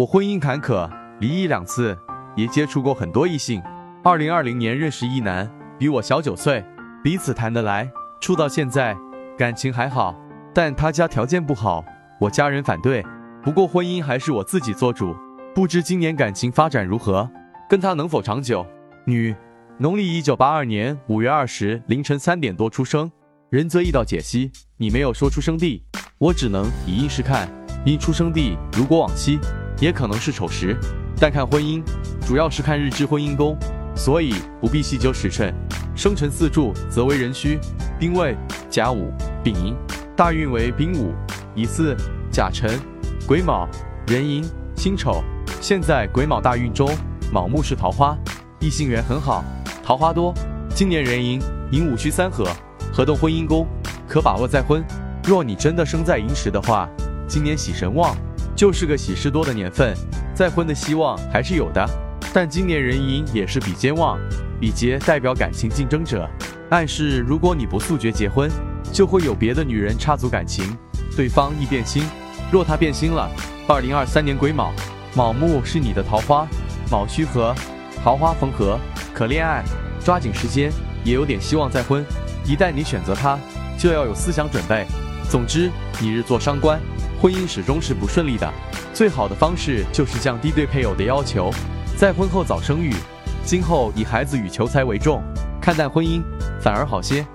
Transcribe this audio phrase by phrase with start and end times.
[0.00, 1.94] 我婚姻坎坷，离异两次，
[2.34, 3.62] 也接触过很多异性。
[4.02, 5.46] 二零二零年认识一男，
[5.78, 6.64] 比我小九岁，
[7.04, 7.86] 彼此谈得来，
[8.18, 8.96] 处到现在，
[9.36, 10.18] 感情还好。
[10.54, 11.84] 但他家条件不好，
[12.18, 13.04] 我家人反对。
[13.42, 15.14] 不过婚姻还是我自己做主。
[15.54, 17.28] 不知今年感情发展如何，
[17.68, 18.64] 跟他能否长久？
[19.04, 19.36] 女，
[19.76, 23.12] 农历一九八二年五月二十凌晨三点多出生，
[23.50, 25.84] 仁则易道解析，你没有说出生地，
[26.16, 27.46] 我只能以应试看。
[27.84, 29.38] 因出生地如果往西，
[29.80, 30.76] 也可能是丑时。
[31.18, 31.82] 但看婚姻，
[32.26, 33.56] 主要是看日支婚姻宫，
[33.96, 35.52] 所以不必细究时辰。
[35.96, 37.58] 生辰四柱则为壬戌、
[37.98, 38.36] 丁未、
[38.70, 39.74] 甲午、丙寅，
[40.16, 41.12] 大运为丙午、
[41.54, 41.94] 乙巳、
[42.30, 42.70] 甲辰、
[43.26, 43.68] 癸卯、
[44.06, 44.42] 壬寅、
[44.76, 45.22] 辛丑。
[45.60, 46.88] 现在癸卯大运中，
[47.30, 48.16] 卯木是桃花，
[48.60, 49.44] 异性缘很好，
[49.82, 50.32] 桃花多。
[50.74, 51.38] 今年壬寅、
[51.70, 52.46] 寅午戌三合，
[52.90, 53.66] 合动婚姻宫，
[54.08, 54.82] 可把握再婚。
[55.24, 56.88] 若你真的生在寅时的话，
[57.28, 58.16] 今年喜神旺，
[58.60, 59.96] 就是个喜事多的年份，
[60.34, 61.82] 再婚的希望还是有的。
[62.30, 64.18] 但今年壬寅也是比肩旺，
[64.60, 66.28] 比劫代表感情竞争者，
[66.68, 68.50] 暗示如果你不速决结婚，
[68.92, 70.76] 就会有别的女人插足感情，
[71.16, 72.04] 对方易变心。
[72.52, 73.30] 若他变心了，
[73.66, 74.74] 二零二三年癸卯。
[75.14, 76.46] 卯木是你的桃花，
[76.90, 77.54] 卯戌合，
[78.04, 78.78] 桃花逢合，
[79.14, 79.64] 可恋爱，
[80.04, 80.70] 抓紧时间，
[81.02, 82.04] 也有点希望再婚。
[82.44, 83.38] 一旦你选择他，
[83.78, 84.86] 就要有思想准备。
[85.30, 86.78] 总之，你日做伤官，
[87.20, 88.50] 婚姻始终是不顺利的。
[88.94, 91.50] 最好的方式就是降低对配偶的要求，
[91.96, 92.94] 在婚后早生育，
[93.44, 95.22] 今后以孩子与求财为重，
[95.60, 96.22] 看待婚姻
[96.62, 97.26] 反而好些。